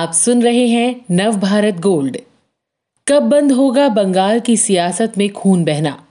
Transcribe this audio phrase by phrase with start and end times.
[0.00, 2.16] आप सुन रहे हैं नव भारत गोल्ड।
[3.06, 6.04] कब बंद होगा बंगाल की सियासत में खून बहना?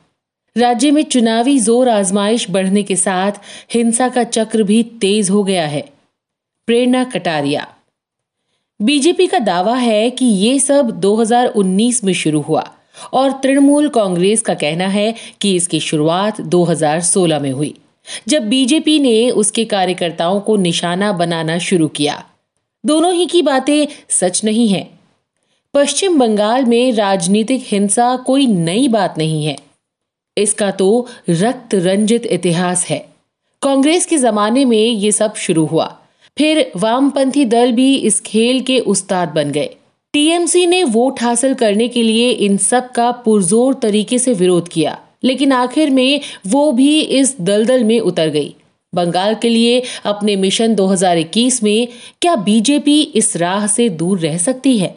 [0.58, 3.32] राज्य में चुनावी ज़ोर आजमाइश बढ़ने के साथ
[3.74, 5.82] हिंसा का चक्र भी तेज हो गया है।
[6.68, 7.68] प्रेरणा कटारिया।
[8.82, 12.70] बीजेपी का दावा है कि ये सब 2019 में शुरू हुआ
[13.14, 17.76] और तृणमूल कांग्रेस का कहना है कि इसकी शुरुआत 2016 में हुई,
[18.28, 22.24] जब बीजेपी ने उसके कार्यकर्ताओं को निशाना बनाना शुरू किया।
[22.86, 24.90] दोनों ही की बातें सच नहीं है।
[25.74, 29.56] पश्चिम बंगाल में राजनीतिक हिंसा कोई नई बात नहीं है।
[30.38, 33.10] इसका तो रक्त रंजित इतिहास है।
[33.62, 36.00] कांग्रेस के जमाने में ये सब शुरू हुआ।
[36.38, 39.76] फिर वामपंथी दल भी इस खेल के उस्ताद बन गए।
[40.14, 45.00] टीएमसी ने वोट हासिल करने के लिए इन सब का पुरजोर तरीके से विरोध किया।
[45.24, 48.56] लेकिन आखिर में वो भी इस दलदल में उतर गई।
[48.96, 51.88] बंगाल के लिए अपने मिशन 2021 में
[52.22, 54.96] क्या बीजेपी इस राह से दूर रह सकती है?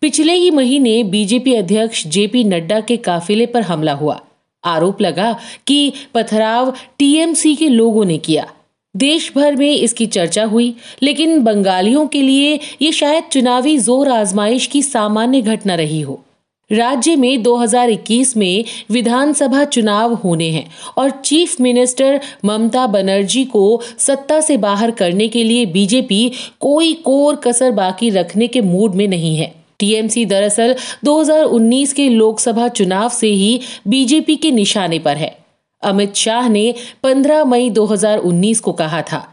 [0.00, 4.20] पिछले ही महीने बीजेपी अध्यक्ष जेपी नड्डा के काफिले पर हमला हुआ।
[4.64, 8.52] आरोप लगा कि पथराव टीएमसी के लोगों ने किया।
[8.96, 14.66] देश भर में इसकी चर्चा हुई, लेकिन बंगालियों के लिए ये शायद चुनावी ज़ोर आजमाइश
[14.66, 16.24] की सामान्य घटना रही हो।
[16.70, 24.40] राज्य में 2021 में विधानसभा चुनाव होने हैं और चीफ मिनिस्टर ममता बनर्जी को सत्ता
[24.40, 26.30] से बाहर करने के लिए बीजेपी
[26.60, 30.74] कोई कोर कसर बाकी रखने के मूड में नहीं है। टीएमसी दरअसल
[31.04, 35.36] 2019 के लोकसभा चुनाव से ही बीजेपी के निशाने पर है।
[35.82, 39.26] अमित शाह ने 15 मई 2019 को कहा था,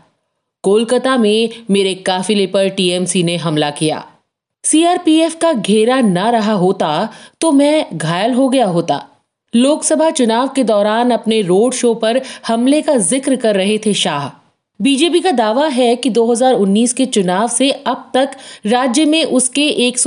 [0.63, 4.05] कोलकाता में मेरे काफिले पर टीएमसी ने हमला किया।
[4.65, 6.87] सीआरपीएफ का घेरा ना रहा होता
[7.41, 9.01] तो मैं घायल हो गया होता।
[9.53, 14.27] लोकसभा चुनाव के दौरान अपने रोड शो पर हमले का ज़िक्र कर रहे थे शाह।
[14.79, 18.31] बीजेपी का दावा है कि 2019 के चुनाव से अब तक
[18.65, 19.97] राज्य में उसके एक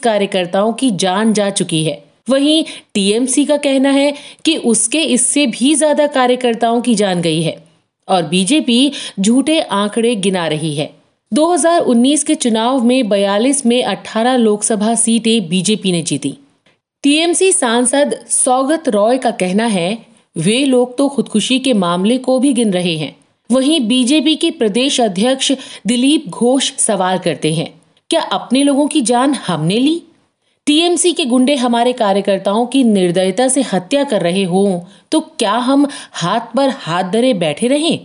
[0.00, 4.12] कार्यकर्ताओं की जान जा चुकी है। वहीं टीएमसी का कहना है
[4.44, 7.56] कि उसके इससे भी ज़्यादा कार्यकर्ताओं की जान गई है
[8.08, 10.90] और बीजेपी झूठे आंकड़े गिना रही है।
[11.32, 16.34] 2019 के चुनाव में 42 में 18 लोकसभा सीटें बीजेपी ने जीती।
[17.04, 19.98] टीएमसी सांसद सौगत रॉय का कहना है,
[20.36, 23.14] वे लोग तो खुदकुशी के मामले को भी गिन रहे हैं।
[23.50, 25.52] वहीं बीजेपी के प्रदेश अध्यक्ष
[25.86, 27.72] दिलीप घोष सवाल करते हैं,
[28.10, 30.02] क्या अपने लोगों की जान हमने ली?
[30.66, 35.86] टीएमसी के गुंडे हमारे कार्यकर्ताओं की निर्दयता से हत्या कर रहे हो तो क्या हम
[36.12, 37.98] हाथ पर हाथ धरे बैठे रहें?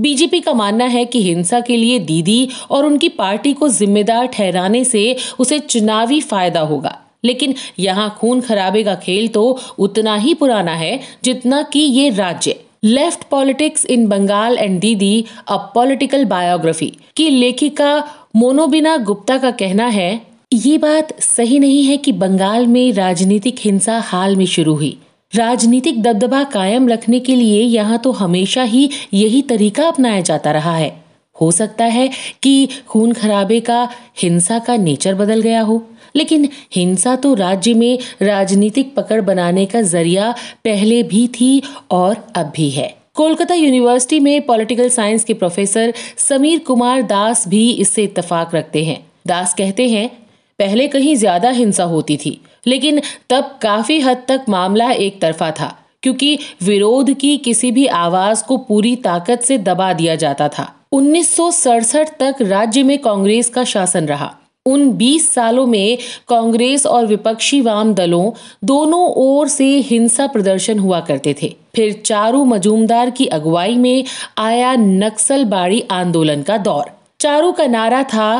[0.00, 4.84] बीजेपी का मानना है कि हिंसा के लिए दीदी और उनकी पार्टी को जिम्मेदार ठहराने
[4.84, 10.74] से उसे चुनावी फ़ायदा होगा। लेकिन यहाँ खून खराबे का खेल तो उतना ही पुराना
[10.74, 17.28] है जितना कि ये राज्य। Left politics in Bengal and Didi, a political biography. की
[17.30, 17.92] लेखिका
[18.36, 20.20] मोनोबिना गुप्ता का कहना है,
[20.52, 24.96] ये बात सही नहीं है कि बंगाल में राजनीतिक हिंसा हाल में शुरू हुई।
[25.32, 30.74] राजनीतिक दबदबा कायम रखने के लिए यहाँ तो हमेशा ही यही तरीका अपनाया जाता रहा
[30.76, 31.04] है।
[31.36, 32.08] हो सकता है
[32.42, 33.88] कि खून खराबे का,
[34.22, 35.82] हिंसा का नेचर बदल गया हो।
[36.16, 42.52] लेकिन हिंसा तो राज्य में राजनीतिक पकड़ बनाने का ज़रिया पहले भी थी और अब
[42.56, 48.54] भी है। कोलकाता यूनिवर्सिटी में पॉलिटिकल साइंस के प्रोफेसर समीर कुमार दास भी इससे इतफाक
[48.54, 50.10] रखते हैं। दास कहते हैं
[50.60, 53.00] पहले कहीं ज़्यादा हिंसा होती थी, लेकिन
[53.30, 58.56] तब काफ़ी हद तक मामला एक तरफा था, क्योंकि विरोध की किसी भी आवाज़ को
[58.58, 63.64] पूरी ताकत से दबा दिया जाता था। उन्नीस सौ सड़सठ तक राज्य में कांग्रेस का
[63.64, 64.34] शासन रहा।
[64.66, 65.98] उन 20 सालों में
[66.28, 68.30] कांग्रेस और विपक्षी वाम दलों
[68.64, 74.04] दोनों ओर से हिंसा प्रदर्शन हुआ करते थे। फिर चारू मजूमदार की अगुवाई में
[74.38, 76.90] आया नक्सल बाड़ी आंदोलन का दौर।
[77.20, 78.30] चारू का नारा था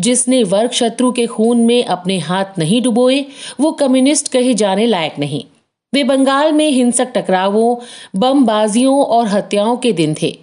[0.00, 3.24] जिसने वर्ग शत्रु के खून में अपने हाथ नहीं डुबोए,
[3.60, 5.44] वो कम्युनिस्ट कहे जाने लायक नहीं।
[5.94, 7.76] वे बंगाल में हिंसक टकरावों,
[8.18, 10.38] बमबाजियों और हत्याओं के दिन थे।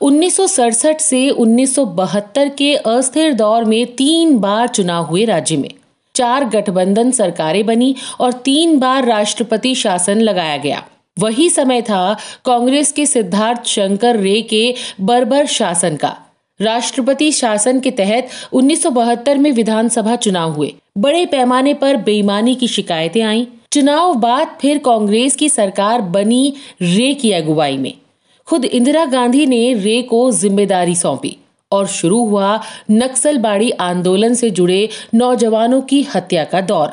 [0.00, 5.70] 1967 से 1972 के अस्थिर दौर में तीन बार चुनाव हुए राज्य में।
[6.14, 10.84] चार गठबंधन सरकारें बनी और तीन बार राष्ट्रपति शासन लगाया गया।
[11.18, 16.16] वही समय था कांग्रेस के सिद्धार्थ शंकर रे के बर्बर शासन का।
[16.60, 23.22] राष्ट्रपति शासन के तहत 1972 में विधानसभा चुनाव हुए। बड़े पैमाने पर बेईमानी की शिकायतें
[23.22, 27.92] आईं। चुनाव बाद फिर कांग्रेस की सरकार बनी रे की अगुवाई में।
[28.46, 31.36] खुद इंदिरा गांधी ने रे को ज़िम्मेदारी सौंपी
[31.72, 32.60] और शुरू हुआ
[32.90, 36.92] नक्सलबाड़ी आंदोलन से जुड़े नौजवानों की हत्या का दौर।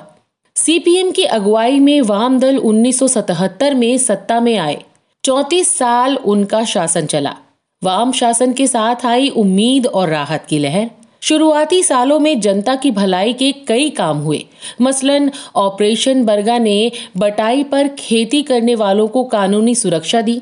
[0.55, 4.81] सीपीएम की अगुवाई में वाम दल 1977 में सत्ता में आए।
[5.23, 7.35] 34 साल उनका शासन चला।
[7.83, 10.89] वाम शासन के साथ आई उम्मीद और राहत की लहर।
[11.21, 14.45] शुरुआती सालों में जनता की भलाई के कई काम हुए।
[14.81, 20.41] मसलन, ऑपरेशन बरगा ने बटाई पर खेती करने वालों को कानूनी सुरक्षा दी।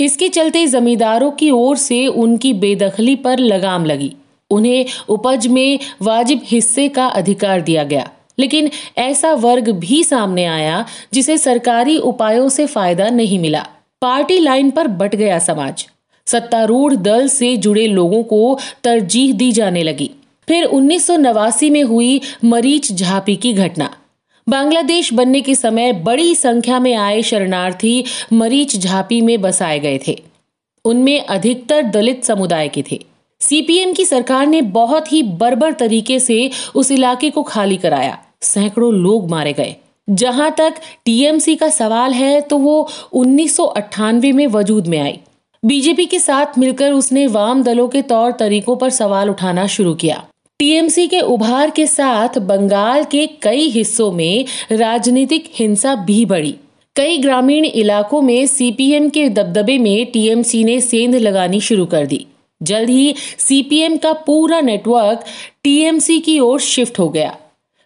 [0.00, 4.12] इसके चलते जमींदारों की ओर से उनकी बेदखली पर लगाम लगी।
[4.50, 10.84] उन्हें उपज में वाजिब हिस्से का अधिकार दिया गया। लेकिन ऐसा वर्ग भी सामने आया
[11.12, 13.66] जिसे सरकारी उपायों से फ़ायदा नहीं मिला।
[14.02, 15.88] पार्टी लाइन पर बट गया समाज।
[16.26, 20.10] सत्तारूढ़ दल से जुड़े लोगों को तरजीह दी जाने लगी।
[20.48, 23.90] फिर उन्नीस सौ नवासी में हुई मरीच झापी की घटना।
[24.46, 30.22] बांग्लादेश बनने के समय बड़ी संख्या में आए शरणार्थी मरीच झापी में बसाए गए थे।
[30.84, 33.00] उनमें अधिकतर दलित समुदाय के थे।
[33.40, 38.92] सीपीएम की सरकार ने बहुत ही बर्बर तरीके से उस इलाके को खाली कराया। सैकड़ों
[38.94, 39.74] लोग मारे गए।
[40.08, 40.74] जहाँ तक
[41.04, 45.18] टीएमसी का सवाल है तो वो उन्नीस सौ अट्ठानवे में वजूद में आई।
[45.64, 50.24] बीजेपी के साथ मिलकर उसने वाम दलों के तौर तरीकों पर सवाल उठाना शुरू किया।
[50.58, 56.54] टीएमसी के उभार के साथ बंगाल के कई हिस्सों में राजनीतिक हिंसा भी बढ़ी।
[56.96, 62.26] कई ग्रामीण इलाकों में सीपीएम के दबदबे में टीएमसी ने सेंध लगानी शुरू कर दी।
[62.62, 65.24] जल्द ही सीपीएम का पूरा नेटवर्क
[65.62, 67.36] टीएमसी की ओर शिफ्ट हो गया।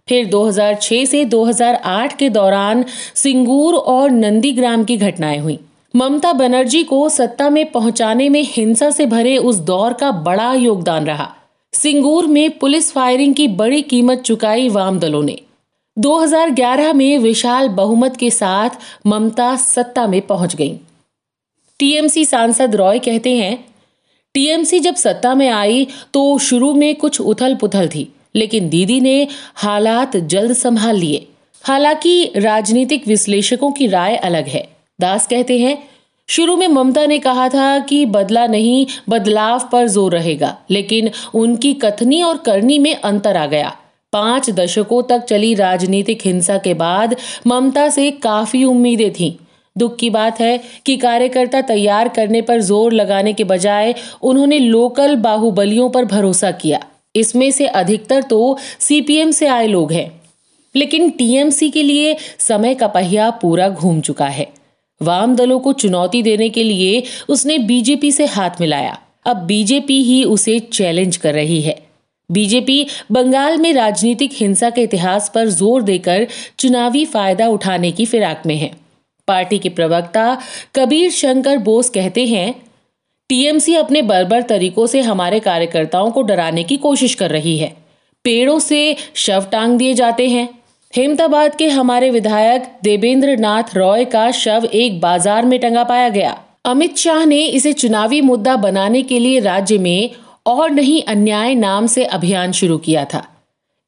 [0.09, 2.85] फिर 2006 से 2008 के दौरान
[3.15, 5.59] सिंगूर और नंदीग्राम की घटनाएँ हुई।
[5.97, 11.07] ममता बनर्जी को सत्ता में पहुँचाने में हिंसा से भरे उस दौर का बड़ा योगदान
[11.07, 11.35] रहा।
[11.73, 15.41] सिंगूर में पुलिस फायरिंग की बड़ी कीमत चुकाई वाम दलों ने।
[15.99, 18.71] 2011 में विशाल बहुमत के साथ
[19.07, 20.81] ममता सत्ता में पहुँच गई।
[21.79, 23.65] टीएमसी सांसद रॉय कहते हैं,
[24.35, 29.29] टीएमसी जब सत्ता में आई तो शुरू में कुछ उथल पुथल थी, लेकिन दीदी ने
[29.55, 31.27] हालात जल्द संभाल लिए।
[31.65, 35.77] हालाँकि राजनीतिक विश्लेषकों की राय अलग है। दास कहते हैं,
[36.29, 41.73] शुरू में ममता ने कहा था कि बदला नहीं, बदलाव पर ज़ोर रहेगा, लेकिन उनकी
[41.75, 43.77] कथनी और करनी में अंतर आ गया।
[44.13, 47.15] पाँच दशकों तक चली राजनीतिक हिंसा के बाद
[47.47, 49.33] ममता से काफ़ी उम्मीदें थीं।
[49.77, 55.17] दुख की बात है कि कार्यकर्ता तैयार करने पर ज़ोर लगाने के बजाय उन्होंने लोकल
[55.17, 56.81] बाहुबलियों पर भरोसा किया।
[57.15, 60.11] इसमें से अधिकतर तो सीपीएम से आए लोग हैं।
[60.75, 64.47] लेकिन टीएमसी के लिए समय का पहिया पूरा घूम चुका है।
[65.01, 70.23] वाम दलों को चुनौती देने के लिए उसने बीजेपी से हाथ मिलाया। अब बीजेपी ही
[70.25, 71.79] उसे चैलेंज कर रही है।
[72.31, 76.27] बीजेपी बंगाल में राजनीतिक हिंसा के इतिहास पर ज़ोर देकर
[76.59, 78.71] चुनावी फ़ायदा उठाने की फिराक में है।
[79.29, 80.39] पार्टी के प्रवक्ता
[80.75, 82.55] कबीर शंकर बोस कहते हैं,
[83.31, 87.75] टीएमसी अपने बर्बर तरीकों से हमारे कार्यकर्ताओं को डराने की कोशिश कर रही है।
[88.25, 90.49] पेड़ों से शव टांग दिए जाते हैं।
[90.97, 96.31] हेमताबाद के हमारे विधायक देवेंद्र नाथ रॉय का शव एक बाज़ार में टंगा पाया गया।
[96.65, 100.11] अमित शाह ने इसे चुनावी मुद्दा बनाने के लिए राज्य में
[100.47, 103.23] और नहीं अन्याय नाम से अभियान शुरू किया था।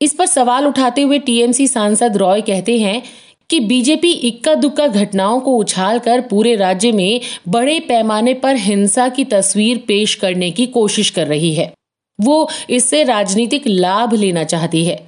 [0.01, 3.03] इस पर सवाल उठाते हुए टीएमसी सांसद रॉय कहते हैं
[3.51, 9.25] कि बीजेपी इक्का दुक्का घटनाओं को उछालकर पूरे राज्य में बड़े पैमाने पर हिंसा की
[9.27, 11.73] तस्वीर पेश करने की कोशिश कर रही है।
[12.19, 15.08] वो इससे राजनीतिक लाभ लेना चाहती है।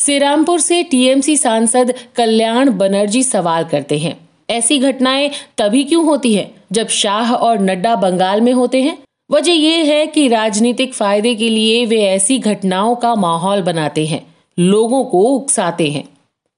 [0.00, 4.16] श्रीरामपुर से टीएमसी सांसद कल्याण बनर्जी सवाल करते हैं।
[4.50, 8.98] ऐसी घटनाएँ तभी क्यों होती हैं, जब शाह और नड्डा बंगाल में होते हैं?
[9.30, 14.22] वजह यह है कि राजनीतिक फ़ायदे के लिए वे ऐसी घटनाओं का माहौल बनाते हैं,
[14.58, 16.04] लोगों को उकसाते हैं।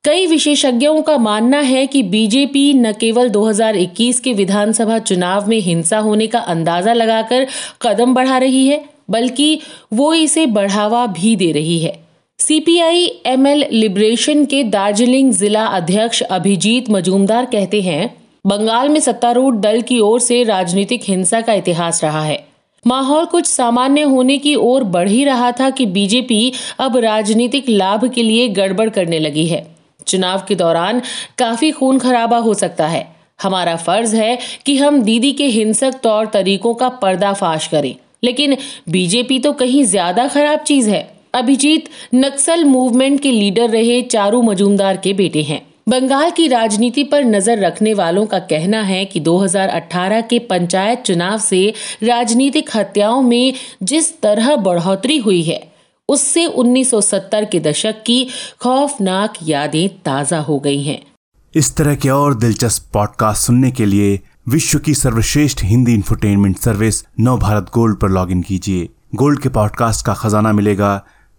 [0.04, 5.98] कई विशेषज्ञों का मानना है कि बीजेपी न केवल 2021 के विधानसभा चुनाव में हिंसा
[5.98, 7.46] होने का अंदाज़ा लगाकर
[7.82, 9.60] कदम बढ़ा रही है, बल्कि
[9.92, 12.01] वो इसे बढ़ावा भी दे रही है।
[12.42, 19.80] सीपीआई एमएल लिबरेशन के दार्जिलिंग जिला अध्यक्ष अभिजीत मजूमदार कहते हैं, बंगाल में सत्तारूढ़ दल
[19.80, 22.38] की ओर से राजनीतिक हिंसा का इतिहास रहा है।
[22.84, 28.08] माहौल कुछ सामान्य होने की ओर बढ़ ही रहा था कि बीजेपी अब राजनीतिक लाभ
[28.14, 29.64] के लिए गड़बड़ करने लगी है।
[30.06, 31.02] चुनाव के दौरान
[31.38, 33.06] काफ़ी खून खराबा हो सकता है।
[33.42, 37.94] हमारा फ़र्ज़ है कि हम दीदी के हिंसक तौर तरीकों का पर्दाफाश करें।
[38.24, 38.56] लेकिन
[38.88, 44.96] बीजेपी तो कहीं ज़्यादा खराब चीज़ है। अभिजीत नक्सल मूवमेंट के लीडर रहे चारू मजूमदार
[44.96, 50.20] के बेटे हैं। बंगाल की राजनीति पर नज़र रखने वालों का कहना है कि 2018
[50.20, 51.72] के पंचायत चुनाव से
[52.02, 55.60] राजनीतिक हत्याओं में जिस तरह बढ़ोतरी हुई है,
[56.08, 58.26] उससे 1970 के दशक की
[58.60, 61.00] खौफनाक यादें ताज़ा हो गई हैं।
[61.54, 67.04] इस तरह के और दिलचस्प पॉडकास्ट सुनने के लिए विश्व की सर्वश्रेष्ठ Hindi infotainment service
[67.20, 70.94] Nav Bharat gold पर लॉगिन कीजिए। गोल्ड के पॉडकास्ट का खजाना मिलेगा